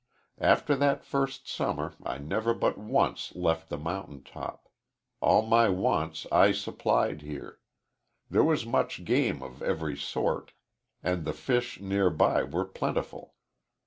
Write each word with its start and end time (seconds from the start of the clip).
After 0.39 0.75
that 0.77 1.03
first 1.05 1.47
summer 1.47 1.93
I 2.03 2.17
never 2.17 2.55
but 2.55 2.75
once 2.75 3.35
left 3.35 3.69
the 3.69 3.77
mountain 3.77 4.23
top. 4.23 4.67
All 5.21 5.43
my 5.45 5.69
wants 5.69 6.25
I 6.31 6.53
supplied 6.53 7.21
here. 7.21 7.59
There 8.27 8.43
was 8.43 8.65
much 8.65 9.05
game 9.05 9.43
of 9.43 9.61
every 9.61 9.95
sort, 9.95 10.53
and 11.03 11.23
the 11.23 11.33
fish 11.33 11.79
near 11.79 12.09
by 12.09 12.41
were 12.41 12.65
plentiful. 12.65 13.35